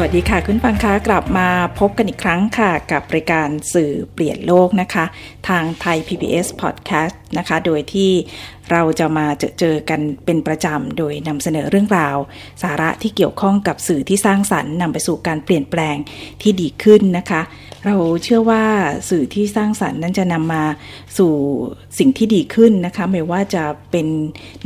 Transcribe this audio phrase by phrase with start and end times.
[0.00, 5.04] สวัสดีค่ะคุณฟังคะกลับมาพบกันอีกครั้งค่ะ กับรายการสื่อเปลี่ยนโลกนะคะ
[5.48, 8.10] ทางไทย PBS Podcast นะคะ โดยที่
[8.70, 12.16] เราจะมาเจอเจอกันเป็นประจำ โดยนำเสนอเรื่องราว
[12.62, 15.96] สาระที่เกี่ยวข้องกับสื่อที่สร้างสรรค์นำไปสู่การเปลี่ยนแปลง
[16.42, 17.40] ที่ดีขึ้นนะคะ
[17.86, 18.64] เราเชื่อว่า
[19.10, 20.64] สื่อที่สร้างสรรค์นั้นจะนำมา
[21.18, 21.32] สู่
[21.98, 24.06] สิ่งที่ดีขึ้นนะคะ ไม่ว่าจะเป็น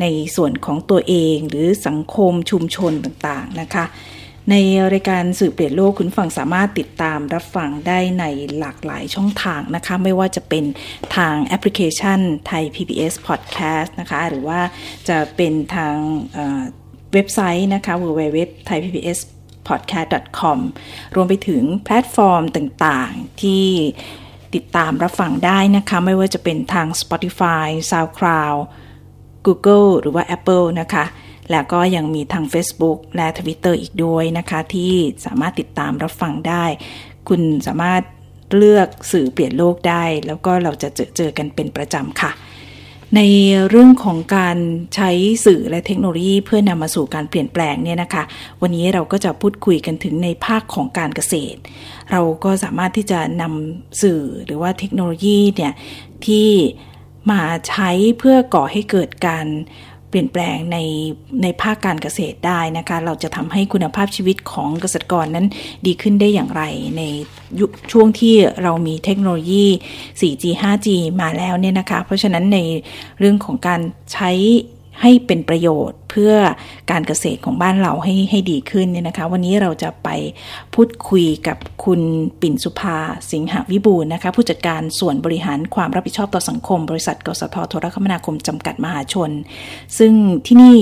[0.01, 0.05] ใน
[0.37, 3.87] ส่วนของตัวเองหรือสังคมชุมชนต่างๆนะคะ
[4.51, 4.55] ใน
[4.93, 8.25] รายการสื่อเปลี่ยนโลกคุณฟังสามารถติดตามรับฟังได้ใน
[8.59, 10.65] หลากหลายช่องทางนะคะ ไม่ว่าจะเป็น
[11.17, 14.61] ทางแอปพลิเคชันไทย PBS Podcast นะคะ หรือว่า
[15.09, 15.95] จะเป็นทาง
[17.13, 19.19] เว็บไซต์นะคะ www thai pbs
[19.69, 20.59] podcast.com
[21.15, 23.67] รวมไปถึงแพลตฟอร์มต่างๆ ที่
[24.55, 28.59] ติดตามรับฟังได้นะคะ ไม่ว่าจะเป็นทาง Spotify, SoundCloud,
[29.47, 31.05] Google หรือว่า Apple นะคะ
[31.51, 34.93] แล้วก็ยังมีทาง Facebook และ Twitter อีกด้วยนะคะ ที่
[35.27, 36.65] สามารถติดตามรับฟังได้
[37.29, 38.03] คุณสามารถ
[38.57, 42.33] เลือกสื่อเปลี่ยนโลกได้ แล้วก็เราจะเจอเจอกันเป็นประจำค่ะ
[43.17, 43.21] ใน
[43.69, 44.59] เรื่องของการ
[44.95, 45.11] ใช้
[45.47, 48.25] สื่อและเทคโนโลยีเพื่อนำมาสู่การเปลี่ยนแปลงเนี่ยนะคะ
[48.61, 51.59] วันนี้เราก็จะพูดคุยกันถึงในภาคของการเกษตร
[52.11, 55.73] เราก็สามารถที่จะนำสื่อหรือว่าเทคโนโลยีเนี่ย
[56.27, 56.49] ที่
[57.31, 59.47] มาใช้เพื่อก่อให้เกิดการ
[60.13, 60.79] เปลี่ยนแปลงใน
[61.43, 65.47] ในภาคการเกษตรได้นะคะ เราจะทำให้คุณภาพชีวิตของเกษตรกรนั้น
[65.87, 66.63] ดีขึ้นได้อย่างไร
[66.97, 67.03] ใน
[67.61, 69.67] ยุคช่วงที่เรามีเทคโนโลยี
[70.21, 70.89] 4G 5G
[71.21, 72.59] มาแล้วเนี่ยนะคะ เพราะฉะนั้นใน
[73.19, 73.81] เรื่องของการ
[74.13, 74.31] ใช้
[75.01, 76.33] ให้เป็นประโยชน์เพื่อ
[76.91, 80.09] การเกษตรของบ้านเราให้ให้ดีขึ้นเนี่ยนะคะ วันนี้เราจะไป
[80.75, 82.01] พูดคุยกับคุณ
[82.41, 82.99] ปิ่นสุภา
[83.31, 89.31] สิงหวิบูลนะคะ ผู้จัดการส่วนบริหารความรับผิดชอบต่อสังคม บริษัทกสทโทรคมนาคมจำกัดมหาชน
[89.99, 90.13] ซึ่ง
[90.47, 90.79] ที่นี่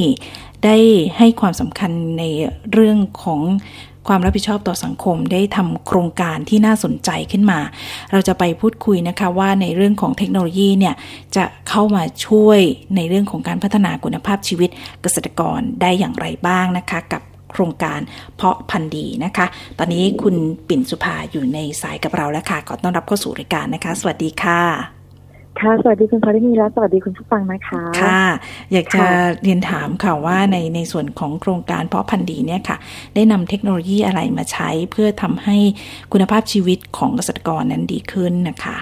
[0.65, 0.77] ได้
[1.19, 2.25] ให้ความสำคัญใน
[2.73, 3.41] เรื่องของ
[4.09, 7.61] ความรับผิดชอบต่อสังคมได้ทำโครงการที่น่าสนใจขึ้นมา
[8.13, 10.95] เราจะไปพูดคุยนะคะว่าในเรื่องของเทคโนโลยีเนี่ย
[11.37, 12.61] จะเข้ามาช่วย
[12.97, 14.71] ในเรื่องของการพัฒนาคุณภาพชีวิต
[15.03, 18.01] เกษตรกรได้อย่างไรบ้างนะคะกับโครงการ
[18.37, 19.47] เพาะพันธุ์ดีนะคะ
[19.79, 20.37] ตอนนี้คุณ
[20.69, 25.00] ปิ่นสุภาอยู่ในสายกับเราแล้วค่ะขอต้อนรับเข้าสู่รายการนะคะ สวัสดีค่ะ
[25.59, 28.25] ค่ะสวัสดีคุณพอดีมีและสวัสดีคุณผู้ฟังนะคะค่ะ
[28.73, 29.05] อยากจะ
[29.43, 32.77] เรียนถามค่ะว่าในในส่วนของโครงการเพาะพันธุ์ดีเนี่ยค่ะ
[33.15, 35.57] ได้นำเทคโนโลยีอะไรมาใช้เพื่อทำให้
[36.13, 38.77] คุณภาพชีวิตของเกษตรกรนั้นดีขึ้นนะคะ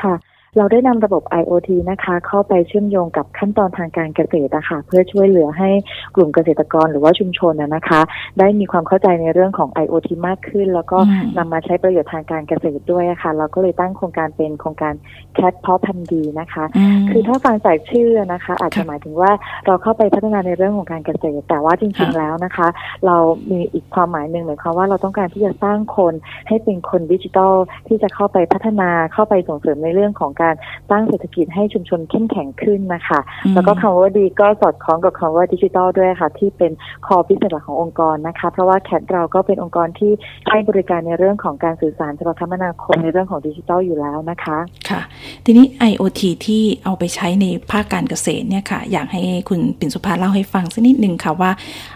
[0.00, 0.14] ค่ะ
[0.56, 5.70] เราได้นำระบบ IoT นะคะ เข้าไปเชื่อมโยงกับขั้นตอนทางการเกษตรนะคะเพื่อช่วยเหลือให้
[6.14, 8.00] กลุ่มเกษตรกรหรือว่าชุมชนนะคะ
[8.38, 10.98] ได้มีความเข้าใจในเรื่องของ IoT มากขึ้น แล้วก็
[11.38, 14.94] นำมาใช้ประโยชน์ทางการเกษตรด้วยะคะ่ะ เราก็เลยตั้งโครงการเป็นโครงการ
[15.34, 16.64] แคทพอพันดีนะคะ
[17.10, 19.30] คือถ้าฟังจากชื่อนะคะ อาจจะหมายถึงว่า
[19.66, 22.68] เราเข้าไปพัฒนาในเรื่องของการเกษตร แต่ว่าจริง ๆ แล้วนะคะ
[23.06, 23.16] เรา
[23.50, 26.14] มีอีกความหมายหนึ่งหมายความว่าเราต้องการที่จะสร้างคน
[26.48, 27.54] ให้เป็นคนดิจิทัล
[27.88, 30.54] ที่จะเข้าไปพัฒนาเข้าไปส่งเสริมในเรื่องของการ
[30.90, 33.20] สร้างเศรษฐกิจให้ชุมชนเข้มแข็งขึ้นนะคะ
[33.54, 36.72] แล้วก็คำว่าดีก็สอดคล้องกับคำว่าดิจิทัลด้วยค่ะ ที่เป็น
[37.06, 40.12] คอพิเศษหลักขององค์กรนะคะ เพราะว่าแคทเราก็เป็นองค์กรที่
[40.50, 44.58] ให้บริการในเรื่องของการสื่อสารโทรคมนาคมในเรื่องของดิจิทัลอยู่แล้วนะคะ
[44.88, 45.00] ค่ะ
[45.44, 51.50] ทีนี้ IoT ที่เอาไปใช้ในภาคการเกษตรเนี่ยค่ะ อยากให้คุณปิ่นสุภาเล่าให้ฟังสักนิดนึงค่ะว่า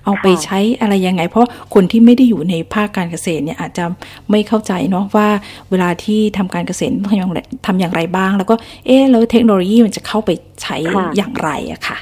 [0.04, 3.84] เอาไปใช้อะไรยังไง เพราะคนที่ไม่ได้อยู่ในภาคการเกษตรเนี่ยอาจจะ
[4.30, 5.28] ไม่เข้าใจเนาะว่า
[5.70, 8.54] เวลาที่ทำการเกษตรทำอย่างไรทำอย่างไรบ้างแล้วก็
[8.86, 10.30] เอ๊แล้วเทคโนโลยีมันจะเข้าไป
[10.62, 10.76] ใช้
[11.16, 11.98] อย่างไรอะค่ะ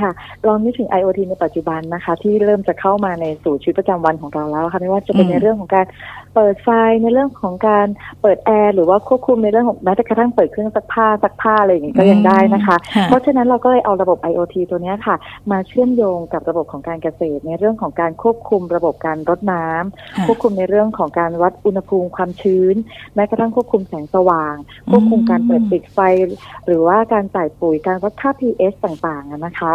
[0.00, 0.10] ค่ะ
[0.46, 5.86] ลองนึกถึง IoT ในปัจจุบันนะคะ ที่เริ่มจะเข้ามาในสู่ชีวิตประจำวันของเราแล้วค่ะไม่ว่าจะเป็นในเรื่องของการ
[6.34, 6.68] เปิดไฟ
[7.02, 7.86] ในเรื่องของการ
[8.22, 15.16] เปิดแอร์หรือว่าควบคุมในเรื่องของแม้แต่กระทั่งเปิดเครื่องซักผ้าซักผ้าอะไรอย่างนี้ก็ยังได้นะคะ เพราะฉะนั้นเราก็เลยเอาระบบ IoT ตัวนี้ค่ะ
[15.50, 22.74] มาเชื่อมโยงกับระบบของการเกษตร ในเรื่องของการควบคุมระบบการรดน้ำควบคุมในเรื่องของการวัดอุณหภูมิความชื้น
[23.14, 24.54] แม้กระทั่งควบคุมแสงสว่าง
[24.90, 25.98] ควบคุมการเปิดปิดไฟ
[26.66, 29.72] หรือว่าการใส่ปุ๋ยการวัดค่า pH ต่างๆนะคะ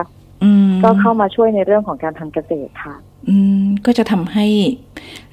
[0.84, 2.96] ก็เข้ามาช่วยในเรื่องของการทำเกษตรค่ะ
[3.30, 4.46] อืมก็จะทำให้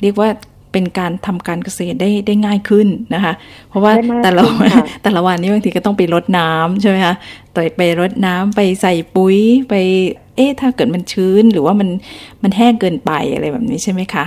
[0.02, 0.28] เรียกว่า
[0.74, 3.32] เป็นการทำการเกษตรได้ได้ง่ายขึ้นนะคะ
[3.68, 3.92] เพราะว่า
[4.24, 4.70] แต่ละวัน
[5.02, 7.14] แต่ละวันนี้บางทีก็ต้องไปรดน้ำใช่ไหมคะ
[7.54, 9.36] ต่อยไปรดน้ำไปใส่ปุ๋ย
[9.68, 9.74] ไป
[10.36, 11.88] เอ๊ะถ้าเกิดมันชื้นหรือว่ามัน
[12.42, 14.24] มันแห้งเกินไปอะไรแบบนี้ใช่ไหมคะ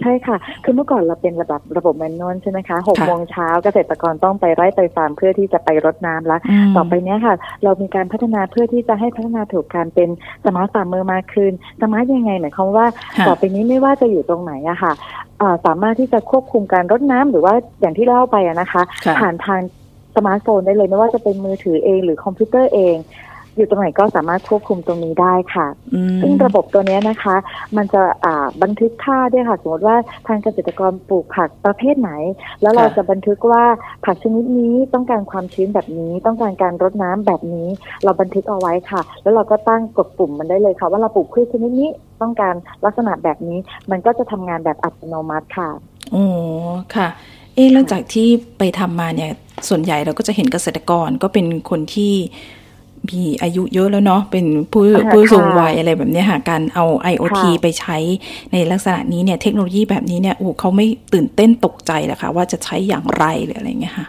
[0.00, 7.34] ใช่ค่ะ คือเมื่อก่อนเราเป็นระบบระบบ manual ใช่ไหมคะหกโมงเช้าเกษตรกรต้องไปไร่ไปฟาร์มเพื่อที่จะไปรดน้ำแล้วต่อไปเนี้ยค่ะ
[7.64, 10.08] เรามีการพัฒนาเพื่อที่จะให้พัฒนาสู่การเป็น
[10.44, 11.52] smart farmer มากขึ้น
[11.82, 12.86] smart ยังไงหมายความว่า
[13.18, 15.25] ค่ะต่อไปนี้ไม่ว่าจะอยู่ตรงไหนอะค่ะเอ่อ
[15.66, 19.60] สามารถที่จะควบคุมการรดน้ำหรือว่าอย่างที่เล่าไปอะนะคะค่ะผ่านทาง
[20.16, 22.96] สมาร์ทโฟนได้เลยไม่ว่าจะเป็นมือถือเองหรือคอมพิวเตอร์เอง
[23.56, 27.36] อยู่ตรงไหนก็สามารถควบคุมตรงนี้ได้ค่ะอืมซึ่งระบบตัวเนี้ยนะคะ
[27.76, 32.10] มันจะอ่าบันทึกค่าด้วยค่ะสมมติว่าทางเกษตรกรปลูกผักประเภทไหน
[32.62, 33.64] แล้วเราค่ะจะบันทึกว่า
[34.04, 37.68] ผักชนิดนี้ต้องการความชื้นแบบนี้ ต้องการการรดน้ำแบบนี้
[38.04, 41.90] เราบันทึกเอาไว้ค่ะ แล้วเราก็ตั้งกดปุ่มมันได้เลยค่ะ ว่าเราปลูกพืชชนิดนี้
[42.22, 42.54] ต้องการ
[42.84, 43.58] ลักษณะแบบนี้
[43.90, 45.70] มันก็จะทำงานแบบอัตโนมัติค่ะ
[46.12, 46.24] โอ้
[46.96, 47.08] ค่ะ
[47.54, 49.30] เอ๊ะหลังจากที่ไปทำมาเนี่ย
[49.68, 52.12] ส่วนใหญ่เราก็จะเห็นเกษตรกรก็เป็นคนที่
[53.10, 57.96] มีอายุเยอะแล้วเนาะเป็นผู้อ่าผู้สูงค่ะวัยอะไรแบบเนี้ยค่ะการเอา IoT ค่ะไปใช้
[58.52, 64.06] ในลักษณะนี้เนี่ยเทคโนโลยีแบบนี้เนี่ยโอ้เขาไม่ตื่นเต้นตกใจเหรอคะว่าจะใช้อย่างไรหรืออะไรเงี้ยค่ะ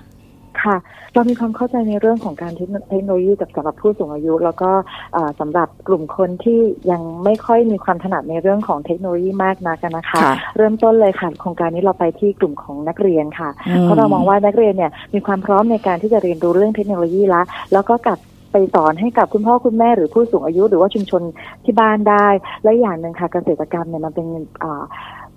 [0.63, 0.77] ค่ะ
[1.13, 4.71] เรามีความเข้าใจในเรื่องของการเทคโนเทคโนโลยีกับสำหรับผู้สูงอายุ แล้วก็
[5.13, 6.59] เอ่อสำหรับกลุ่มคนที่
[6.91, 17.41] ยังไม่ค่อยมีความถนัดในเรื่องของเทคโนโลยีมากนักนะคะค่ะเริ่มต้นเลยค่ะโครงการนี้เราไปที่กลุ่มของนักเรียนค่ะอืมเพราะเรามองว่านักเรียนเนี่ยมีความพร้อมในการที่จะเรียนรู้เรื่องเทคโนโลยีละ
[17.73, 18.19] แล้วก็กลับ
[18.57, 21.21] ไปสอนให้กับคุณพ่อคุณแม่หรือผู้สูงอายุ หรือว่าชุมชน
[21.63, 22.27] ที่บ้านได้
[22.63, 24.27] และอย่างหนึ่งค่ะเกษตรกรรมเนี่ยมันเป็น
[24.63, 24.83] อ่า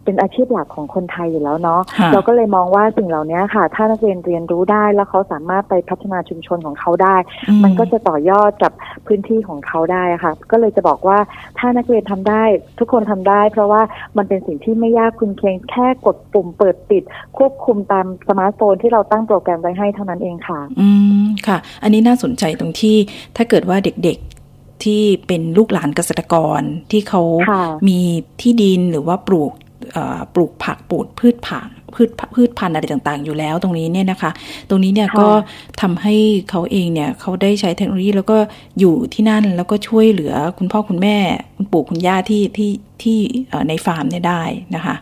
[0.04, 7.16] เป็นอาชีพหลักของคนไทยอยู่แล้วเนาะค่ะเราก็เลยมองว่าสิ่งเหล่านี้ค่ะ ถ้านักเรียนเรียนรู้ได้แล้วเขาสามารถไปพัฒนาชุมชนของเขาได้
[7.48, 8.72] อืมันก็จะต่อยอดกับ
[9.06, 11.18] พื้นที่ของเขาได้อะค่ะ ก็เลยจะบอกว่า
[11.58, 12.42] ถ้านักเรียนทำได้
[12.78, 13.82] ทุกคนทำได้ เพราะว่า
[14.16, 17.02] มันเป็นสิ่งที่ไม่ยากคุณเพียงแค่กดปุ่มเปิดปิด
[17.38, 20.88] ควบคุมตามสมาร์ทโฟนที่เราตั้งโปรแกรมไว้ให้เท่านั้นเองค่ะ อื
[21.22, 22.96] มค่ะ อันนี้น่าสนใจตรงที่
[23.36, 26.60] ถ้าเกิดว่าเด็กๆที่เป็นลูกหลานเกษตรกร
[26.90, 28.00] ที่เขาค่ะมี
[28.40, 29.69] ที่ดินหรือว่าปลูกเอ่อ
[30.34, 34.30] ปลูกผักปลูกพืชผักพืชพืชพันธุ์อะไรต่างๆ อยู่แล้วตรงนี้เนี่ยนะคะ
[34.68, 35.30] ตรงนี้เนี่ยค่ะก็
[35.80, 36.14] ทำให้
[36.50, 38.38] เขาเองเนี่ยเขาได้ใช้เทคโนโลยีแล้วก็
[38.78, 41.16] อยู่ที่นั่นแล้วก็ช่วยเหลือคุณพ่อคุณแม่
[41.56, 42.70] คุณปู่คุณย่าที่ที่
[43.02, 43.18] ที่
[43.48, 44.42] เอ่อในฟาร์มเนี่ยได้
[44.74, 44.96] นะคะ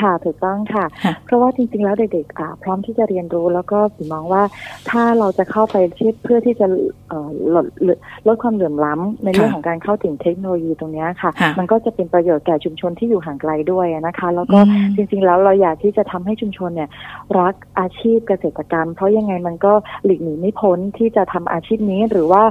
[0.00, 4.42] ค่ะถูกต้องค่ะค่ะ เพราะว่าจริง ๆ แล้วเด็กๆอ่าพร้อมที่จะเรียนรู้แล้วก็ผมมองว่า
[4.90, 6.66] ถ้าเราจะเข้าไปที่เพื่อที่จะ
[7.08, 16.90] เอ่อลดลดลดความเหลื่อมล้ำในเรื่องค่ะของการเข้าถึงเทคโนโลยีตรงเนี้ยค่ะค่ะ มันก็จะเป็นประโยชน์แก่ชุมชนที่อยู่ห่างไกลด้วยนะคะ แล้วก็อืมจริง ๆ แล้วเราอยากที่จะทำให้ชุมชนเนี่ย
[17.38, 19.72] รักอาชีพเกษตรกรรม เพราะยังไงมันก็
[20.04, 22.42] หลีกหนีไม่พ้นที่จะทำอาชีพนี้หรือว่า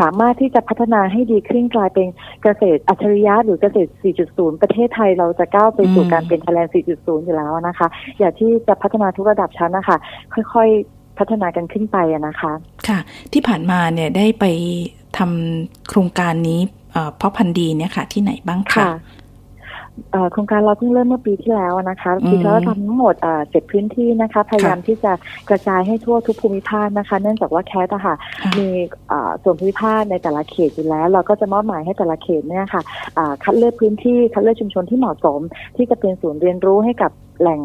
[0.00, 2.06] สามารถที่จะพัฒนาให้ดีขึ้นกลายเป็น
[2.42, 3.90] เกษตรอัจฉริยะหรือเกษตร
[4.26, 7.88] 4.0 ประเทศไทยเราจะก้าวไปสู่อืมการเป็น Thailand 4.0 อยู่แล้วนะคะ
[8.20, 9.96] อยากที่จะพัฒนาทุกระดับชั้นนะคะ
[10.54, 12.52] ค่อยๆพัฒนากันขึ้นไปอะนะคะ
[12.88, 12.98] ค่ะ
[13.32, 14.44] ที่ผ่านมาเนี่ยได้ไป
[15.18, 16.60] ทำโครงการนี้
[16.92, 18.96] เอ่อเพาะพันธุ์ดีเนี่ยค่ะ ที่ไหนบ้างคะค่ะเอ่อ
[20.32, 25.12] โครงการเราเพิ่งเริ่มเมื่อปีที่แล้วนะคะอืมปีที่แล้วทำทั้งหมดเอ่อเจ็ดพื้นที่นะคะ พยายามที่จะ
[25.48, 28.68] กระจายให้ทั่วทุกภูมิภาคนะคะ เนื่องจากว่าแคสอะค่ะค่ะมี
[29.08, 32.82] เอ่อส่วนภูมิภาคในแต่ละเขตอยู่แล้ว เราก็จะมอบหมายให้แต่ละเขตเนี่ยค่ะ
[33.18, 35.40] อ่าคัดเลือกพื้นที่คัดเลือกชุมชนที่เหมาะสม
[35.76, 37.60] ที่จะเป็นศูนย์เรียนรู้ให้กับแหล่ง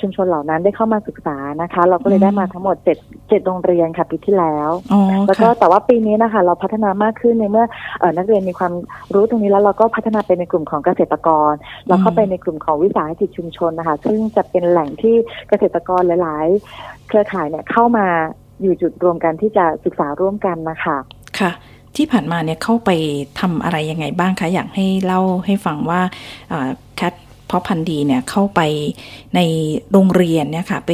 [0.00, 2.98] ชุมชนเหล่านั้นได้เข้ามาศึกษานะคะ เราก็เลยได้มาทั้งหมดเจ็ด
[3.28, 7.66] เจ็ดโรงเรียนค่ะปีที่แล้วอ๋อแล้วก็ค่ะแต่ว่าปีนี้นะคะ เราพัฒนามากขึ้นในเมื่อ
[7.98, 8.72] เออนักเรียนมีความ
[9.14, 11.52] รู้ตรงนี้แล้วเราก็พัฒนาไปในกลุ่มของเกษตรกร
[11.88, 15.14] เราเข้าไปในกลุ่มของวิสาหกิจชุมชนนะคะ ซึ่งจะเป็นแหล่งที่
[15.48, 16.46] เกษตรกรหลาย
[16.78, 18.06] ๆ เครือข่ายเนี่ยเข้ามา
[18.62, 20.96] อยู่จุดรวมกันที่จะศึกษาร่วมกันนะคะ
[21.38, 21.50] ค่ะ
[21.96, 22.90] ที่ผ่านมาเนี่ยเข้าไป
[23.40, 26.00] ทำอะไรยังไงบ้างคะ อยากให้เล่าให้ฟังว่า
[26.48, 28.60] แคทเพาะพันธุ์ดีเนี่ยเข้าไป
[29.36, 29.40] ใน
[29.92, 30.90] โรงเรียนเนี่ยค่ะไป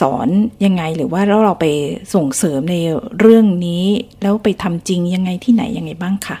[0.00, 0.28] สอน
[0.64, 1.66] ยังไงหรือว่าแล้วเราไป
[2.14, 2.76] ส่งเสริมใน
[3.20, 3.84] เรื่องนี้
[4.22, 6.38] แล้วไปทำจริงยังไงที่ไหนยังไงบ้างคะ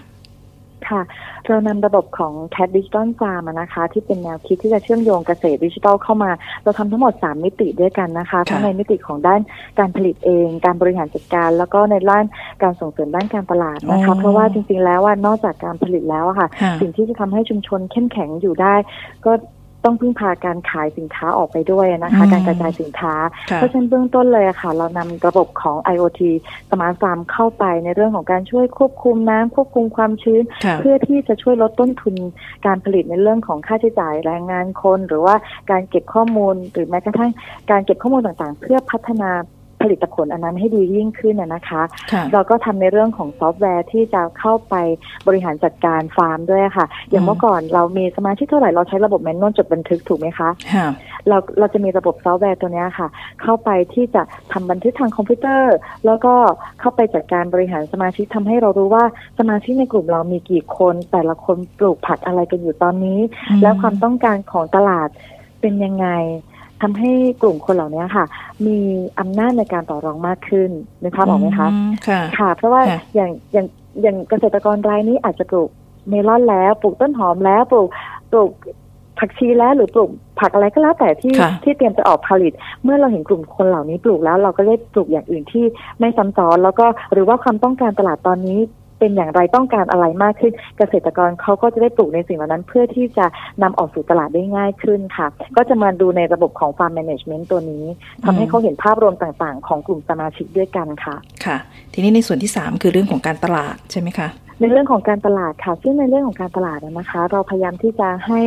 [0.88, 1.02] ค่ะ
[1.46, 6.30] เรานำระบบของ Cat Digital Farm อะนะคะที่เป็นแนวคิดที่จะเชื่อมโยงเกษตรดิจิทัลเข้ามา
[6.62, 9.40] เราทำทั้งหมด 3 มิติด้วยกันนะคะทั้งในมิติของด้าน
[9.78, 12.24] การผลิตเอง การบริหารจัดการ แล้วก็ในด้าน
[12.62, 18.74] การส่งเสริมด้านการตลาดนะคะอ๋อเพราะว่าจริงๆแล้วว่านอกจากการผลิตแล้วอะค่ะค่ะ สิ่งที่จะทำให้ชุมชนเข้มแข็งอยู่ได้
[19.24, 19.32] ก็
[19.84, 23.14] ต้องพึ่งพาการขายสินค้าออกไปด้วยนะคะอืมการกระจายสินค้า
[23.50, 26.20] ค่ะเพราะฉะนั้นเบื้องต้นเลยอะค่ะ เรานำระบบของ IoT
[26.70, 32.14] Smart Farm เข้าไปในเรื่องของการช่วยควบคุมน้ำควบคุมความชื้นค่ะเพื่อที่จะช่วยลดต้นทุน
[32.66, 35.34] การผลิตในเรื่องของค่าใช้จ่ายแรงงานคน หรือว่า
[35.70, 37.30] การเก็บข้อมูลหรือแม้กระทั่ง
[37.70, 39.30] การเก็บข้อมูลต่างๆ เพื่อพัฒนา
[39.82, 44.74] ผลิตผลอันนั้นให้ดียิ่งขึ้นนะนะคะค่ะเราก็ทำในเรื่องของซอฟต์แวร์ที่จะเข้าไป
[45.26, 50.86] บริหารจัดการฟาร์มด้วยค่ะ อย่างเมื่อก่อนเรามีสมาชิกเท่าไหร่เราใช้ระบบ manual จดบันทึกถูกไหมคะค่ะ
[51.28, 53.08] เราเราจะมีระบบซอฟต์แวร์ตัวเนี้ยค่ะ
[53.42, 55.74] เข้าไปที่จะทำบันทึกทางคอมพิวเตอร์
[56.06, 56.34] แล้วก็
[56.80, 59.04] เข้าไปจัดการบริหารสมาชิกทำให้เรารู้ว่า
[59.38, 63.18] สมาชิกในกลุ่มเรามีกี่คน แต่ละคนปลูกผักอะไรกันอยู่ตอนนี้
[63.50, 65.08] อืมแล้วความต้องการของตลาด
[65.60, 66.08] เป็นยังไง
[66.82, 67.10] ทำให้
[67.42, 68.24] กลุ่มคนเหล่านี้ค่ะ
[68.66, 68.78] มี
[69.20, 70.70] อำนาจในการต่อรองมากขึ้น
[71.02, 71.68] นึกภาพออกไหมคะ
[72.08, 72.82] ค่ะค่ะ เพราะว่า
[73.14, 73.66] อย่างอย่าง
[74.02, 75.70] อย่างเกษตรกรรายนี้อาจจะปลูก
[76.08, 77.88] เมลอนแล้วปลูกต้นหอมแล้วปลูก
[78.30, 78.50] ปลูก
[79.18, 82.52] ผักชีแล้วหรือปลูกผักอะไรก็แล้วแต่ที่ที่เตรียมจะออกผลิต
[82.82, 85.64] เมื่อเราเห็นกลุ่มคนเหล่านี้ปลูกแล้ว เราก็ได้ปลูกอย่างอื่นที่
[85.98, 88.58] ไม่ซ้ำซ้อนแล้วก็หรือว่าความต้องการตลาดตอนนี้
[88.98, 93.26] เป็นอย่างไรต้องการอะไรมากขึ้น เกษตรกรเขาก็จะได้ปลูกในสิ่งเหล่านั้น เพื่อที่จะ
[93.62, 95.26] นำออกสู่ตลาดได้ง่ายขึ้นค่ะ
[95.56, 97.84] ก็จะมาดูในระบบของ Farm Management ตัวนี้
[98.24, 101.56] ทำให้เขาเห็นภาพรวมต่างๆ ของกลุ่มสมาชิกด้วยกันค่ะ ค่ะ
[101.92, 104.28] ทีนี้ในส่วนที่ 3 คือเรื่องของการตลาดใช่ไหมคะ
[104.60, 108.40] ในเรื่องของการตลาดค่ะ ซึ่งในเรื่องของการตลาดนะคะ เราพยายามที่จะให้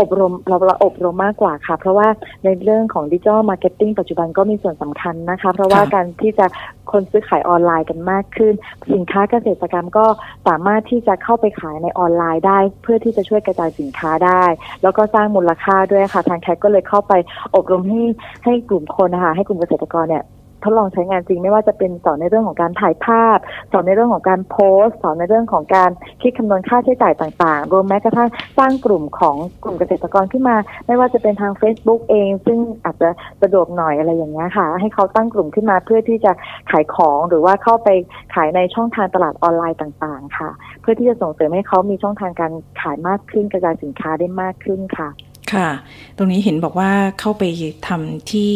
[0.00, 2.08] อบรมเราเราอบรมมากกว่าค่ะ เพราะว่า
[2.44, 6.46] ในเรื่องของ digital marketing ปัจจุบันก็มีส่วนสำคัญนะคะ เพราะว่าการที่จะ
[6.92, 8.54] คนซื้อขายออนไลน์กันมากขึ้น
[8.94, 10.06] สินค้าเกษตรกรรมก็
[10.46, 14.44] สามารถที่จะเข้าไปขายในออนไลน์ได้ เพื่อที่จะช่วยกระจายสินค้าได้
[14.82, 17.12] แล้วก็สร้างมูลค่าด้วยค่ะ ทาง CAT ก็เลยเข้าไป
[17.56, 18.02] อบรมให้
[18.44, 20.24] ให้กลุ่มคนนะคะให้กลุ่มเกษตรกรเนี่ย
[20.64, 23.38] ทดลองใช้งานจริง ไม่ว่าจะเป็นสอนในเรื่องของการถ่ายภาพ
[23.72, 25.90] สอนในเรื่องของการโพสต์สอนในเรื่องของการ
[26.22, 28.28] คิดคำนวณค่าใช้จ่ายต่างๆ รวมแม้กระทั่ง
[28.58, 30.56] สร้างกลุ่มของกลุ่มเกษตรกรขึ้นมา
[30.86, 33.10] ไม่ว่าจะเป็นทาง Facebook เอง ซึ่งอาจจะ
[33.42, 36.32] สะดวกหน่อยอะไรอย่างเงี้ยค่ะ ให้เขาตั้งกลุ่มขึ้นมาเพื่อที่จะ
[36.70, 37.88] ขายของหรือว่าเข้าไป
[38.34, 45.08] ขายในช่องทางตลาดออนไลน์ต่างๆ ค่ะ เพื่อที่จะส่งเสริมให้เขามีช่องทางการขายมากขึ้นกระจายสินค้าได้มากขึ้นค่ะ
[45.52, 45.68] ค่ะ
[46.16, 46.90] ตรงนี้เห็นบอกว่า
[47.20, 47.42] เข้าไป
[47.88, 48.54] ทำที่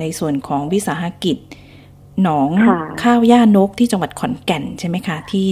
[0.00, 1.36] ในส่วนของวิสาหกิจ
[2.22, 2.48] หนอง
[3.02, 5.46] ข้าวย่านกที่จังหวัดขอนแก่นใช่ไหมคะ ที่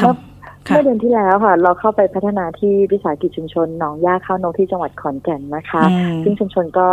[0.00, 0.34] ทำ
[0.66, 5.82] เมื่อเดือนที่แล้วค่ะ เราเข้าไปพัฒนาที่วิสาหกิจชุมชนหนองย่าข้าวนกที่จังหวัดขอนแก่นนะคะ
[6.24, 6.88] ซึ่งชุมชนก็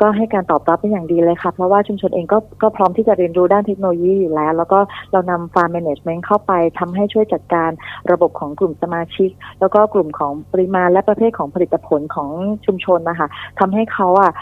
[0.00, 4.78] ก็ให้การตอบรับเป็นอย่างดีเลยค่ะ เพราะว่าชุมชนเองก็ก็พร้อมที่จะเรียนรู้ด้านเทคโนโลยีอยู่แล้ว แล้วก็
[5.12, 7.70] เรานำฟาร์มแมネจเมนต์เข้าไปทำให้ช่วยจัดการ
[8.12, 12.30] ระบบของกลุ่มสมาชิก แล้วก็กลุ่มของปริมาณและประเภทของผลิตผลของ
[12.66, 13.28] ชุมชนนะคะ
[13.60, 14.32] ทำให้เขาอะ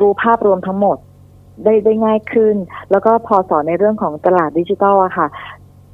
[0.00, 0.96] รู้ภาพรวมทั้งหมด
[1.64, 2.56] ได้ได้ง่ายขึ้น
[2.90, 5.26] แล้วก็พอสอนในเรื่องของตลาดดิจิทัลอะค่ะ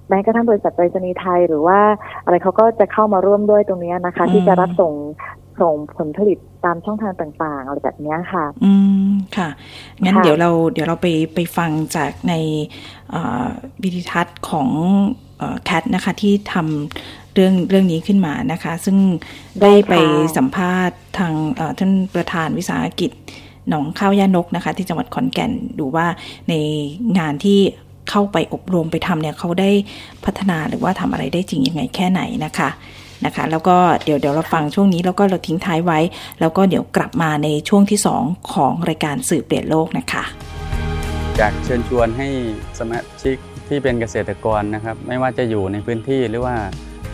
[0.08, 1.78] แม้กระทั่งบริษัทไปรษณีย์ไทยหรือว่า
[2.24, 4.92] อะไรเขาก็จะเข้ามาร่วมด้วยตรงนี้นะคะ ที่จะรับส่ง
[5.60, 8.72] ส่งผลผลิตตามช่องทางต่าง ๆ อะไรแบบนี้ค่ะ อื
[9.08, 9.48] ม ค่ะ
[10.04, 12.34] งั้นเดี๋ยวเราเดี๋ยวเราไปไปฟังจากใน
[13.82, 14.68] วิดีทัศน์ของ
[15.64, 18.96] แคทนะคะ ที่ทำเรื่องเรื่องนี้ขึ้นมานะคะ ซึ่ง
[19.62, 19.94] ได้ไป
[20.36, 21.32] สัมภาษณ์ทาง
[21.78, 23.10] ท่านประธานวิสาหกิจ
[23.68, 26.06] หนองข้าวยานกนะคะ ที่จังหวัดขอนแก่นดูว่า
[26.48, 26.54] ใน
[27.18, 27.60] งานที่
[28.10, 29.70] เข้าไปอบรมไปทำเนี่ยเขาได้
[30.24, 32.68] พัฒนาหรือว่าทำอะไรได้จริงยังไงแค่ไหนนะคะ
[33.24, 35.98] นะคะ แล้วก็เดี๋ยวเดี๋ยวเราฟังช่วงนี้แล้วก็เราทิ้งท้ายไว้
[36.40, 40.24] แล้วก็เดี๋ยวกลับมาในช่วงที่ 2 ของรายการสื่อเปลี่ยนโลกนะคะ
[41.38, 42.28] อยากเชิญชวนให้
[42.78, 43.36] สมาชิก
[43.68, 46.56] ที่เป็นเกษตรกรนะครับ ไม่ว่าจะอยู่ในพื้นที่หรือว่า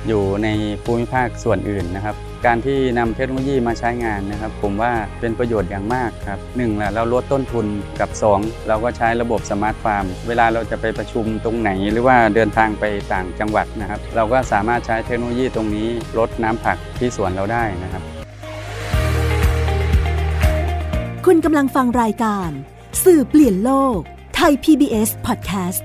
[0.09, 0.49] อยู่ใน
[0.85, 2.16] ภูมิภาคส่วนอื่นนะครับ
[2.47, 7.66] การที่นำเทคโนโลยีมาใช้งานนะครับ ผมว่าเป็นประโยชน์อย่างมากครับหนึ่งละเราลดต้นทุน
[8.00, 18.02] กับ 2 เราก็ใช้ระบบสมาร์ทฟาร์ม เวลาเราจะไปประชุมตรงไหน หรือว่าเดินทางไปต่างจังหวัดนะครับ เราก็สามารถใช้เทคโนโลยีตรงนี้ลดน้ำผักที่สวนเราได้นะครับ
[21.26, 22.50] คุณกำลังฟังรายการ
[23.04, 23.99] สื่อเปลี่ยนโลก
[24.35, 25.85] ไทย PBS Podcast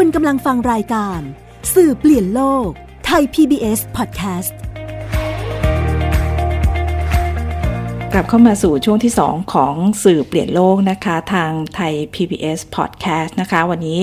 [0.00, 1.20] คุณกำลังฟังรายการ
[1.74, 2.68] สื่อเปลี่ยนโลก
[3.04, 4.54] ไทย PBS Podcast
[8.12, 9.74] กลับเข้ามาสู่ช่วงที่ 2 ของ
[10.04, 14.00] สื่อเปลี่ยนโลกนะคะ ทางไทย PBS Podcast นะคะ วันนี้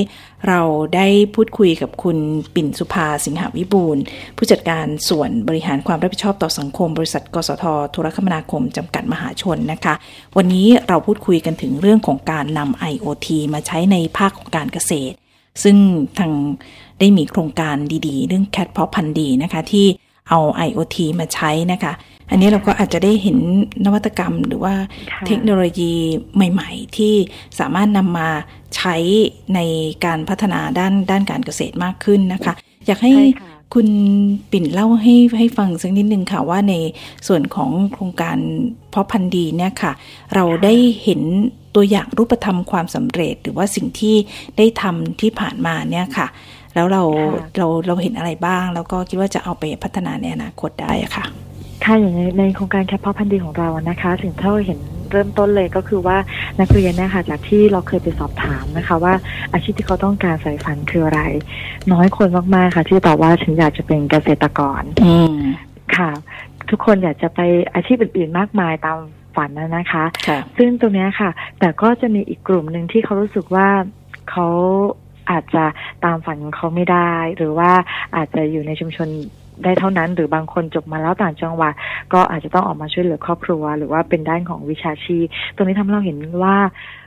[0.47, 0.61] เรา
[0.95, 2.17] ได้พูดคุยกับคุณ
[2.55, 3.97] ปิ่นสุภาสิงหาวิบูล
[4.37, 9.93] ผู้จัดการส่วนบริหารความรับผิดชอบต่อสังคม บริษัท กสทโทรคมนาคม จำกัดมหาชนนะคะ
[10.37, 15.15] วันนี้เราพูดคุยกันถึงเรื่องของการนำ IoT มาใช้ในภาคของการเกษตร
[15.63, 15.77] ซึ่ง
[16.19, 16.31] ทาง
[16.99, 17.75] ได้มีโครงการ
[18.07, 19.85] ดีๆ เรื่องแคทพอพันดีนะคะ ที่
[20.29, 21.93] เอา IoT มาใช้นะคะ
[22.29, 23.37] อันนี้เราก็อาจจะได้เห็น
[23.85, 24.75] นวัตกรรมหรือว่า
[25.27, 25.93] เทคโนโลยี
[26.35, 27.13] ใหม่ ๆ ที่
[27.59, 28.29] สามารถนำมา
[28.75, 28.95] ใช้
[29.55, 29.59] ใน
[30.05, 32.53] การพัฒนาด้านด้านการเกษตรมากขึ้นนะคะ
[32.85, 33.13] อยากให้
[33.73, 33.87] คุณ
[34.51, 36.73] ปิ่นเล่าให้ให้ฟังสักนิดนึงค่ะว่าใน
[37.27, 38.37] ส่วนของโครงการ
[38.89, 39.91] เพาะพันธุ์ดีเนี่ยค่ะ
[40.33, 41.21] เราได้เห็น
[41.75, 44.15] ตัวอย่างรูปธรรมความสำเร็จ หรือว่าสิ่งที่
[44.57, 46.27] ได้ทำที่ผ่านมาเนี่ยค่ะ
[46.75, 51.25] แล้วเราค่ะเราเราเห็นอะไรบ้าง แล้วก็คิดว่าจะเอาไปพัฒนาในอนาคตได้อะค่ะ
[51.85, 54.79] ค่ะอย่างในในโครงการแคปเพาะพันธุ์ดีของเรานะคะสิ่งที่เราเห็น
[55.11, 56.17] เริ่มต้นเลยก็คือว่า
[56.59, 59.13] นักเรียนเนะคะจากที่เราเคยไปสอบถามนะคะ ว่า
[59.53, 61.21] อาชีพที่เขาต้องการใฝ่ฝันคืออะไร
[61.91, 65.35] น้อยคนมากๆค่ะ ที่ตอบว่าฉันอยากจะเป็นเกษตรกรอืม
[65.97, 66.11] ค่ะ
[66.69, 67.39] ทุกคนอยากจะไป
[67.73, 68.97] อาชีพอื่นๆมากมายตาม
[69.35, 73.67] ฝันนะนะคะค่ะซึ่งตรงเนี้ยค่ะ แต่ก็จะมีอีกกลุ่มหนึ่งที่เขารู้สึกว่า
[74.29, 74.47] เขา
[75.31, 75.63] อาจจะ
[76.05, 77.71] ตามฝันของเขาไม่ได้ หรือว่า
[78.15, 79.07] อาจจะอยู่ในชุมชน
[79.63, 81.73] ได้เท่านั้น หรือบางคนจบมาแล้วต่างจังหวัด
[82.13, 85.25] ก็อาจจะต้องออกมาช่วยเหลือครอบครัว หรือว่าเป็นด้านของวิชาชีพ
[85.55, 86.57] ตรงนี้ทำให้เราเห็นว่า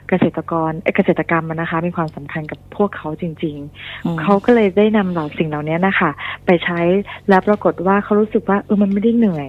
[0.08, 6.10] เกษตรกรเอ้ยเกษตรกรรมมันนะคะ มีความสำคัญกับพวกเขาจริงๆอืมเขาก็เลยได้นำเหล่าสิ่งเหล่านี้นะคะ
[6.46, 6.80] ไปใช้
[7.28, 9.48] แล้วปรากฏว่าเขารู้สึกว่าเออมันไม่ได้เหนื่อย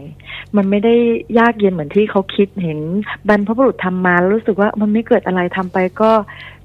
[0.57, 0.95] มันไม่ได้
[1.39, 2.79] ยากเย็นเหมือนที่เขาคิดเห็น
[3.27, 6.11] บรรพบุรุษทำมาแล้วรู้สึกว่ามันไม่เกิดอะไรทำไปก็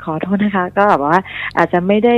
[0.05, 1.19] ขอโทษนะคะ ก็แบบว่า
[1.57, 2.17] อาจจะไม่ได้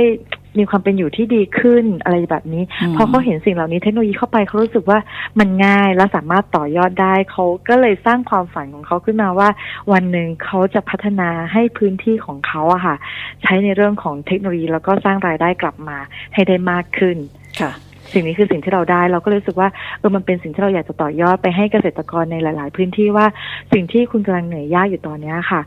[0.59, 4.99] มีความเป็นอยู่ที่ดีขึ้นอะไรแบบนี้อืมพอเขาเห็นสิ่งเหล่านี้เทคโนโลยีเข้าไปเขารู้สึกว่า
[5.39, 9.49] มันง่ายและสามารถต่อยอดได้เขาก็เลยสร้างความฝันของเขาขึ้นมาว่า
[9.91, 12.95] วันหนึ่งเขาจะพัฒนาให้พื้นที่ของเขาอะค่ะ
[13.43, 15.97] ใช้ในเรื่องของเทคโนโลยี แล้วก็สร้างรายได้กลับมา
[16.33, 17.17] ให้ได้มากขึ้น
[17.61, 17.71] ค่ะ
[18.13, 19.69] สิ่งนี้คือสิ่งที่เราได้เราก็เลยรู้สึกว่า
[19.99, 23.25] เออมันเป็นสิ่งที่เราอยากจะต่อยอดไปให้เกษตรกรในหลาย ๆ พื้นที่ว่า
[23.73, 25.61] สิ่งที่คุณกำลังเหนื่อยยากอยู่ตอนเนี้ยค่ะ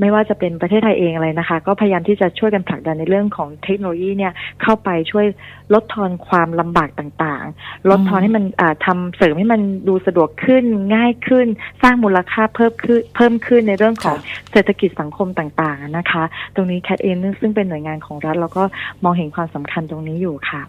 [0.00, 5.26] ไม่ว่าจะเป็นประเทศไทยเองอะไรนะคะ ก็พยายามที่จะช่วยกันผลักดันในเรื่องของเทคโนโลยีเนี่ยเข้าไปช่วย
[5.74, 10.64] ลดทอนความลำบากต่างๆ ลดทอนให้มันอ่าทำเสริมให้มันดูสะดวกขึ้น
[10.94, 11.46] ง่ายขึ้น
[11.82, 14.16] สร้างมูลค่าเพิ่มขึ้นเพิ่มขึ้นในเรื่องของ
[14.52, 16.22] เศรษฐกิจสังคมต่างๆนะคะ
[16.54, 18.64] ตรงนี้แคทเองซึ่งเป็นหน่วยงานของรัฐเราก็
[19.04, 20.62] มองเห็นความสำคัญตรงนี้อยู่ค่ะ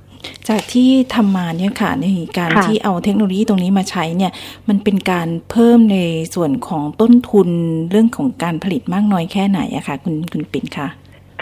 [0.50, 2.06] จากที่ทำมาเนี่ยค่ะใน
[2.38, 4.32] การค่ะที่เอาเทคโนโลยีตรงนี้มาใช้เนี่ย
[4.70, 5.98] มันเป็นการเพิ่มใน
[6.36, 7.50] ส่วนของต้นทุน
[7.90, 10.88] เรื่องของการผลิตมากน้อยแค่ไหนอะค่ะคุณคุณปิ่นคะ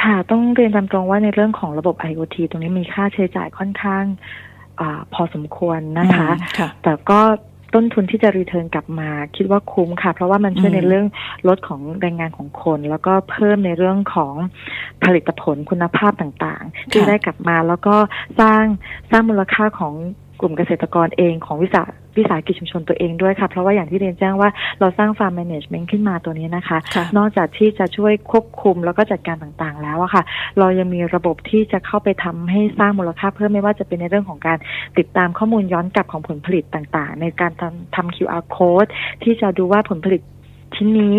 [0.04, 4.04] ค่ะ ต้องเรียนตามตรงว่าในเรื่องของระบบ IoT ตรงนี้มีค่าใช้จ่ายค่อนข้าง
[4.80, 7.20] อาพอสมควรนะคะอืมค่ะแต่ก็
[7.74, 11.06] ต้นทุนที่จะรีเทิร์นกลับมาคิดว่าคุ้มค่ะ เพราะว่ามันช่วยอืมในเรื่อง
[11.48, 14.34] ลดของแรงงานของคน แล้วก็เพิ่มในเรื่องของ
[15.04, 17.96] ผลิตผลคุณภาพต่างๆ ที่ได้กลับมาแล้วก็
[18.40, 18.64] สร้าง
[19.12, 19.94] สร้างมูลค่าของ
[20.40, 21.82] กลุ่มเกษตรกรเองของวิสา
[22.18, 24.50] วิสาหกิจชุมชนตัวเองด้วยค่ะ เพราะว่าอย่างที่เรียนแจ้งว่า
[24.80, 30.24] เราสร้างฟาร์มแมネจเมนต์ขึ้นมาตัวนี้นะคะค่ะนอกจากที่จะช่วยควบคุมแล้วก็จัดการต่างๆ แล้วอะค่ะ
[30.60, 34.58] เรายังมีระบบที่จะเข้าไปทำให้สร้างมูลค่าเพิ่มไม่ว่าจะเป็นในเรื่องของการ
[34.98, 38.90] ติดตามข้อมูลย้อนกลับของผลผลิตต่างๆ ในการทำทำ QR code
[39.24, 40.22] ที่จะดูว่าผลผลิต
[40.76, 41.16] ชิ้นนี้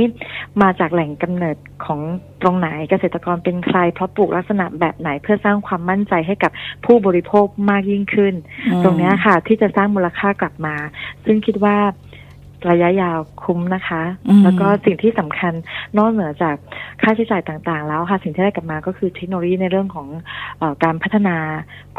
[0.62, 2.00] มาจากแหล่งกำเนิดของ
[2.42, 6.52] ตรงไหนเกษตรกรเป็นใคร เพราะปลูกลักษณะแบบไหนเพื่อสร้างความมั่นใจให้กับ
[6.84, 8.34] ผู้บริโภคมากยิ่งขึ้น
[8.66, 10.76] อืมตรงเนี้ยค่ะ ที่จะสร้างมูลค่ากลับมา
[11.24, 11.76] ซึ่งคิดว่า
[12.70, 15.52] ระยะยาวคุ้มนะคะอืมแล้วก็สิ่งที่สำคัญ
[15.98, 16.56] นอกเหนือจาก
[17.02, 20.39] ค่าใช้จ่ายต่างๆ แล้วค่ะ สิ่งที่ได้กลับมาก็คือเทคโนโลยีในเรื่องของเออ
[20.84, 21.36] การพัฒนา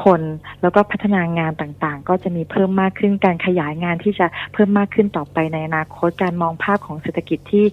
[0.04, 0.21] คน
[0.62, 7.65] แล้วก็พัฒนางานต่างๆ ก็จะมีเพิ่มมากขึ้นการขยายงานที่จะเพิ่มมากขึ้นต่อไปในอนาคตการมองภาพของเศรษฐกิจที่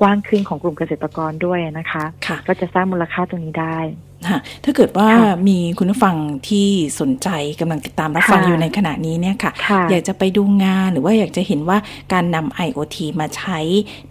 [0.00, 3.78] กว้างขึ้นของกลุ่มเกษตรกรด้วยนะคะค่ะก็จะสร้างมูลค่าตรงนี้ได้
[4.28, 6.16] ค่ะถ้าเกิดว่าค่ะมีคุณผู้ฟัง
[6.48, 6.68] ที่
[7.00, 7.28] สนใจ
[7.60, 11.78] กำลังติดตามรับฟังค่ะอยู่ในขณะนี้เนี่ยค่ะค่ะ อยากจะไปดูงานหรือว่าอยากจะเห็นว่า
[12.12, 13.58] การนำ IoT มาใช้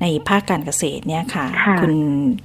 [0.01, 1.93] ในภาคการเกษตรเนี่ยค่ะค่ะณ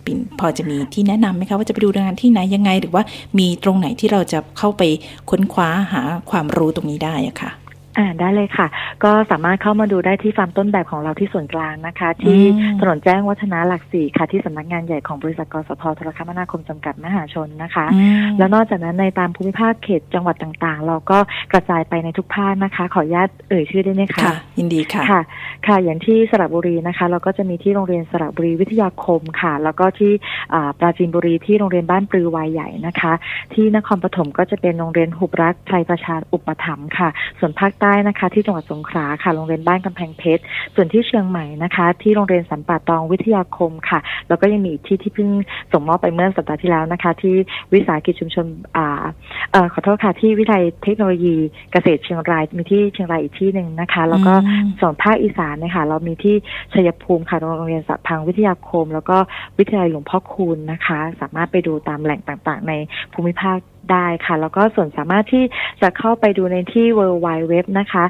[0.04, 3.02] ปิ่นพอจะมีที่แนะนำไหมคะว่าจะไปดูงานที่ไหนยังไง หรือว่า
[3.38, 4.82] มีตรงไหนที่เราจะเข้าไป
[5.30, 7.50] ค้นคว้าหาความรู้ตรงนี้ได้อะค่ะ
[7.98, 8.66] อ่าได้เลยค่ะ
[9.04, 21.18] ก็สามารถเข้ามาดูได้ที่ฟาร์มต้นแบบของเราที่ส่วนกลางนะคะ ที่อืมถนนแจ้งวัฒนาหลักสี่ค่ะ ที่สำนักงานใหญ่ของบริษัทกสทโทรคมนาคมจำกัดมหาชนนะคะอืมแล้วนอกจากนั้นในตามภูมิภาคเขตจังหวัดต่างๆ เราก็
[21.52, 25.20] กระจายไปในทุกภาคนะคะ ขออนุญาตเอ่ยชื่อได้ไหมคะค่ะ ยินดีค่ะค่ะ
[25.66, 30.12] ค่ะ อย่างที่สระบุรีนะคะ เราก็จะมีที่โรงเรียนสระบุรีวิทยาคมค่ะ แล้วก็ที่
[30.54, 33.12] อ่าปราจีนบุรีที่โรงเรียนบ้านปลือวายใหญ่นะคะ
[33.54, 40.42] ที่นครปฐมก็จะเป็นโรงเรียนหุบรักไทยประชาอุปถัมภ์ค่ะ ส่วนภาคใต้นะคะ ที่จังหวัดสงขลาค่ะ โรงเรียนบ้านกำแพงเพชร
[40.74, 45.30] ส่วนที่เชียงใหม่นะคะ ที่โรงเรียนสันป่าตองวิทยาคมค่ะ แล้วก็ยังมีอีกที่ที่เพิ่ง
[45.72, 47.34] ส่งมอบไปเมื่อสัปดาห์ที่แล้วนะคะ ที่
[47.72, 49.04] วิสาหกิจชุมชนอ่า
[49.52, 51.36] เอ่อขอโทษค่ะที่วิทยาลัยเทคโนโลยี
[51.72, 56.34] เกษตรเชียงรายมีที่เชียงรายอีกที่หนึ่งนะคะ แล้วก็อืมส่วนภาคอีสานเนี่ยค่ะเรามีที่
[56.72, 59.16] ชัยภูมิค่ะโรงเรียนสัพังวิทยาคม แล้วก็
[59.58, 62.72] วิทยาลัยหลวงพ่อคูณนะคะ สามารถไปดูตามแหล่งต่างๆ ใน
[63.14, 63.58] ภูมิภาค
[63.92, 65.44] ได้ค่ะ แล้วก็ส่วนสามารถที่
[65.82, 68.04] จะเข้าไปดูในที่ w w w นะคะ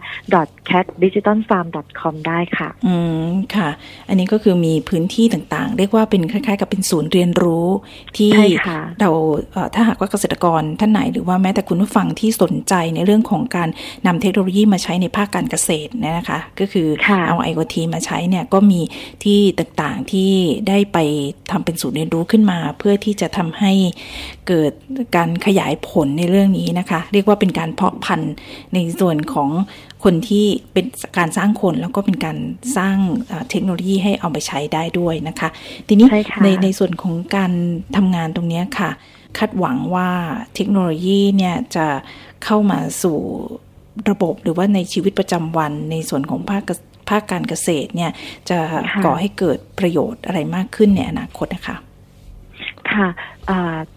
[0.71, 2.95] catdigitalfarm.com ได้ค่ะ อื
[3.27, 3.69] ม ค่ะ
[4.09, 7.67] อันนี้ก็คือมีพื้นที่ต่างๆ เรียกว่าเป็นคล้าย ๆ กับเป็นศูนย์เรียนรู้
[8.17, 9.11] ที่ใช่ค่ะเรา
[9.53, 13.69] เอ่อถ้าหากว่าเกษตรกรท่านไหนหรือว่าแม้แต่คุณผู้ฟังที่สนใจในเรื่องของการ
[14.07, 18.81] นำเทคโนโลยีมาใช้ในภาคการเกษตรเนี่ยนะคะ ก็คือค่ะเอา IoT มาใช้เนี่ยก็มี
[19.25, 20.31] ที่ต่างๆที่
[20.69, 20.99] ได้ไป
[21.51, 23.73] ทำเป็นศูนย์เรียนรู้ขึ้นมา เพื่อที่จะทำให้
[24.49, 24.73] เกิด
[25.17, 28.35] การขยายผลในเรื่องนี้นะคะ เรียกว่าเป็นการเพาะพันธุ์
[28.75, 29.51] ในส่วนของ
[30.05, 30.87] คนที่เป็น
[31.19, 32.39] การสร้างคนแล้วก็เป็นการ
[32.77, 32.97] สร้าง
[33.29, 35.49] เอ่อเทคโนโลยีให้เอาไปใช้ได้ด้วยนะคะ
[35.89, 37.53] ทีนี้ใช่ค่ะในในส่วนของการ
[37.97, 38.91] ทำงานตรงเนี้ยค่ะ
[39.39, 40.09] คาดหวังว่า
[40.55, 41.87] เทคโนโลยีเนี่ยจะ
[42.45, 43.19] เข้ามาสู่
[44.11, 48.11] ระบบหรือว่าในชีวิตประจำวันในส่วนของภาคเกษภาคการเกษตรเนี่ย
[48.49, 51.77] จะค่ะก่อให้เกิดประโยชน์อะไรมากขึ้นในอนาคตนะคะ
[52.97, 53.09] ค่ะ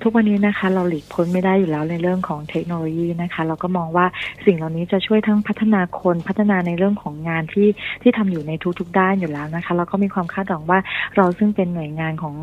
[0.01, 4.05] ทุกวันนี้นะคะเราหลีกพ้นไม่ได้อยู่แล้วในเรื่องของเทคโนโลยีนะคะ เราก็มองว่า
[4.45, 7.67] สิ่งเหล่านี้จะช่วยทั้งพัฒนาคนพัฒนาในเรื่องของงานที่
[8.01, 10.79] ที่ทำอยู่ในทุกๆ ด้านอยู่แล้วนะคะ แล้วก็มีความคาดหวังว่า
[11.17, 12.35] เราซึ่งเป็นหน่วยงานของ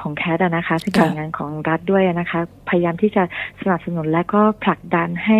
[0.00, 3.22] ของแคดนะคะ ซึ่งเป็นงานของรัฐด้วยนะคะ พยายามที่จะ
[3.60, 5.38] สนับสนุนและก็ผลักดันให้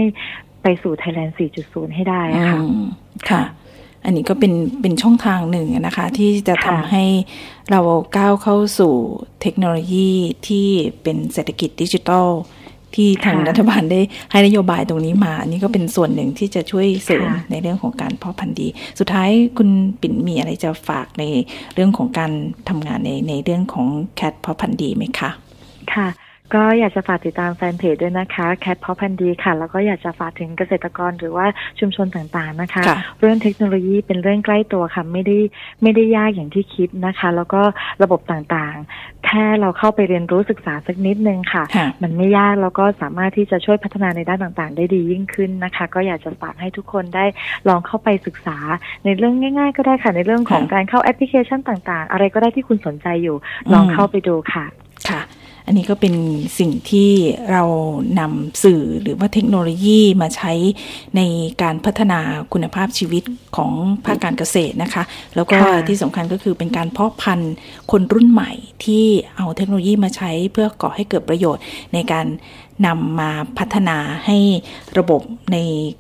[0.63, 1.33] ไปสู่ Thailand
[1.65, 2.61] 4.0 ให้ได้ะค่ะ
[3.31, 3.43] ค่ะ
[4.07, 7.05] อันนี้ก็เป็นเป็นช่องทางหนึ่งนะคะ ที่จะค่ะทำให้
[7.71, 7.81] เรา
[8.17, 8.95] ก้าวเข้าสู่
[9.43, 10.11] เทคโนโลยี
[10.47, 10.69] ที่
[11.03, 12.29] เป็นเศรษฐกิจดิจิทัล
[12.95, 19.69] ที่ทางค่ะรัฐบาลได้ให้นโยบายตรงนี้มา อันนี้ก็เป็นส่วนหนึ่งที่จะช่วยเสริมค่ะในเรื่องของการเพาะพันธุ์ดี สุดท้ายคุณ
[20.01, 21.25] ปิ่นมีอะไรจะฝากใน
[21.75, 22.33] เรื่องของการ
[22.69, 25.31] ทำงานในในเรื่องของแคทเพาะพันธุ์ดีไหมคะ
[25.95, 26.09] ค่ะ
[26.55, 31.47] ก็อยากจะฝากติดตามแฟนเพจด้วยนะคะแคทพอพันดีค่ะ แล้วก็อยากจะฝากถึงเกษตรกรหรือว่า
[31.79, 35.39] ชุมชนต่างๆนะคะค่ะเรื่องเทคโนโลยีเป็นเรื่องใกล้ตัวค่ะไม่ได้
[35.83, 37.63] ไม่ได้ยากอย่างที่คิดนะคะ แล้วก็
[38.03, 47.25] ระบบต่างๆ แค่เราเข้าไปเรียนรู้ศึกษาสักนิดนึงค่ะค่ะ มันไม่ยากแล้วก็สามารถที่จะช่วยพัฒนาในด้านต่างๆ ได้ดียิ่งขึ้นนะคะ ก็อยากจะฝากให้ทุกคนได้
[47.69, 48.59] ลองเข้าไปศึกษา
[49.05, 53.37] ในเรื่องง่าย ๆ ก็ได้ค่ะในเรื่องของค่ะการเข้าแอปพลิเคชันต่าง ๆ อะไรก็ได้ที่คุณสนใจอยู่
[53.73, 54.65] ลองอืมเข้าไปดูค่ะ
[55.09, 55.21] ค่ะ
[55.67, 56.15] อันนี้ก็เป็น
[56.59, 57.11] สิ่งที่
[57.51, 57.65] เรา
[58.21, 60.53] นำสื่อหรือว่าเทคโนโลยีมาใช้
[61.17, 61.21] ใน
[61.63, 62.21] การพัฒนา
[62.53, 63.23] คุณภาพชีวิต
[63.57, 63.73] ของ
[64.05, 65.03] ภาคการเกษตรนะคะ
[65.37, 67.55] แล้วก็ค่ะที่สำคัญก็คือเป็นการเพาะพันธุ์
[67.91, 68.53] คนรุ่นใหม่
[68.85, 69.05] ที่
[69.37, 71.63] เอาเทคโนโลยีมาใช้เพื่อก่อให้เกิดประโยชน์
[71.95, 72.27] ในการ
[72.87, 74.39] นำมาพัฒนาให้
[74.99, 75.59] ระบบใน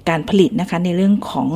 [0.08, 1.48] การผลิตนะคะในเรื่องของ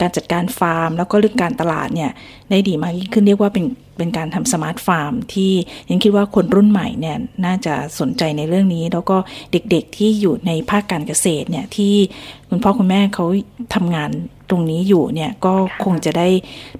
[0.00, 2.10] การจัดการฟาร์ม แล้วก็เรื่องการตลาดเนี่ย
[2.50, 3.64] ได้ดีมากยิ่งขึ้นเรียกว่าเป็น
[3.98, 5.52] เป็นการทำสมาร์ทฟาร์มที่
[5.90, 9.16] ยังคิดว่าคนรุ่นใหม่เนี่ยน่าจะสนใจในเรื่องนี้ แล้วก็
[9.52, 11.94] เด็กๆที่อยู่ในภาคการเกษตรเนี่ยที่
[12.48, 13.24] คุณพ่อคุณแม่เขา
[13.74, 14.10] ทำงาน
[14.50, 15.54] ตรงนี้อยู่เนี่ยก็
[15.84, 16.28] คงจะได้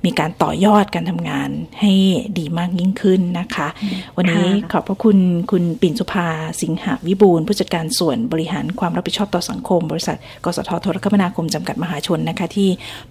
[0.05, 1.51] มีการต่อยอดการทำงาน
[1.81, 1.93] ให้
[2.39, 3.69] ดีมากยิ่งขึ้นนะคะ
[4.17, 5.19] วันนี้ค่ะขอบพระคุณ
[5.51, 6.29] คุณปิ่นสุภา
[6.63, 12.69] สิงหาวิบูลย์ผู้จัดการส่วนบริหารความรับผิดชอบต่อสังคม บริษัท กสทโทรคมนาคมจำกัดมหาชนนะคะ ที่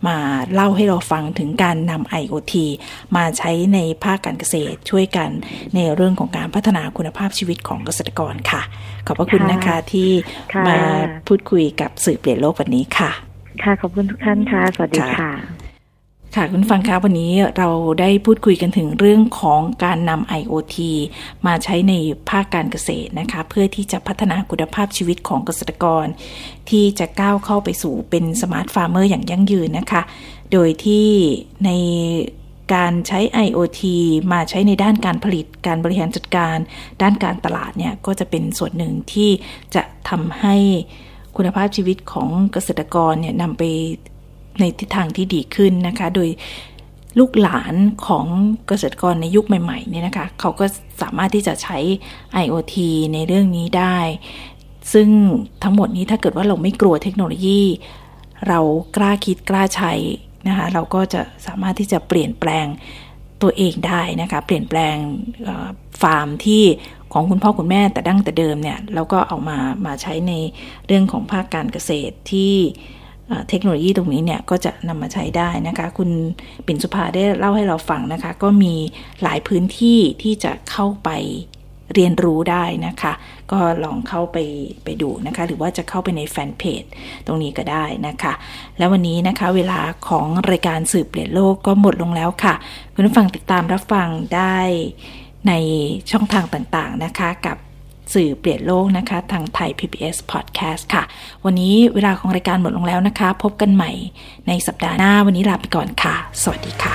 [0.08, 0.18] มา
[0.54, 2.54] เล่าให้เราฟังถึงการนำ IoT
[3.16, 5.30] มาใช้ในภาคการเกษตรช่วยกัน
[5.76, 8.62] ในเรื่องของการพัฒนาคุณภาพชีวิตของเกษตรกรค่ะ
[9.08, 10.10] ขอบพระคุณนะคะที่
[10.54, 10.78] ค่ะมา
[11.28, 13.33] พูดคุยกับสื่อเปลี่ยนโลกวันนี้ค่ะ
[13.64, 15.32] ค่ะขอบคุณทุกท่านค่ะ สวัสดีค่ะ
[16.36, 20.76] ค่ะคุณผู้ฟังคะวันนี้เราได้พูดคุยกันถึงเรื่องของการนำ IoT
[21.46, 21.94] มาใช้ใน
[22.30, 26.06] ภาคการเกษตรนะคะ เพื่อที่จะพัฒนาคุณภาพชีวิตของเกษตรกร
[26.70, 30.02] ที่จะก้าวเข้าไปสู่เป็น smart farmer อย่างยั่งยืนนะคะ
[30.52, 31.08] โดยที่
[31.66, 31.70] ใน
[32.76, 33.82] การใช้ IoT
[34.32, 36.58] มาใช้ในด้านการผลิต การบริหารจัดการ
[37.02, 39.30] ด้านการตลาดเนี่ยก็จะเป็นส่วนหนึ่งที่
[39.76, 40.56] จะทำให้
[41.38, 43.64] คุณภาพชีวิตของเกษตรกรเนี่ยนำไป
[44.60, 46.30] ในทิศทางที่ดีขึ้นนะคะ โดย
[47.20, 47.74] ลูกหลาน
[48.08, 48.26] ของ
[48.68, 50.66] เกษตรกรในยุคใหม่ๆเนี่ยนะคะ เขาก็
[51.02, 51.78] สามารถที่จะใช้
[52.44, 52.76] IoT
[53.14, 53.98] ในเรื่องนี้ได้
[54.94, 55.10] ซึ่ง
[55.64, 57.62] ทั้งหมดนี้ถ้าเกิดว่าเราไม่กลัวเทคโนโลยี
[58.48, 58.60] เรา
[58.96, 59.94] กล้าคิดกล้าใช้
[60.48, 62.66] นะคะ เราก็จะสามารถที่จะเปลี่ยนแปลง
[63.42, 64.96] ตัวเองได้นะคะ เปลี่ยนแปลง
[66.02, 66.64] ฟาร์มที่
[67.14, 70.34] ของคุณพ่อคุณแม่แต่ดั้งแต่เดิมเนี่ยแล้วก็เอามามาใช้ใน
[70.88, 72.54] เรื่องของภาคการเกษตรที่
[73.50, 76.10] เทคโนโลยีตรงนี้เนี่ยก็จะนำมาใช้ได้นะคะ คุณ
[76.66, 78.74] ปิ่นสุภาได้เล่าให้เราฟังนะคะ ก็มี
[79.24, 81.10] หลายพื้นที่ที่จะเข้าไป
[81.94, 83.14] เรียนรู้ได้นะคะ
[83.52, 84.38] ก็ลองเข้าไป
[84.84, 86.84] ไปดูนะคะ หรือว่าจะเข้าไปในแฟนเพจ
[87.26, 88.34] ตรงนี้ก็ได้นะคะ
[88.78, 92.56] แล้ววันนี้นะคะเวลาของรายการสืบเปลี่ยนโลกก็หมดลงแล้วค่ะ
[92.94, 94.58] คุณผู้ฟังติดตามรับฟังได้
[95.48, 95.54] ใน
[96.12, 97.58] ช่องทางต่างๆนะคะ กับ
[98.14, 101.04] สื่อเปลี่ยนโลกนะคะ ทางไทย PBS Podcast ค่ะ
[101.46, 103.92] วันนี้เวลาของรายการหมดลงแล้วนะคะ พบกันใหม่
[104.48, 106.94] ในสัปดาห์หน้าวันนี้ลาไปก่อนค่ะ สวัสดีค่ะ